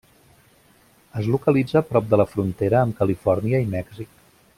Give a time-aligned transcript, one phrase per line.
[1.19, 4.11] Es localitza prop de la frontera amb Califòrnia i Mèxic.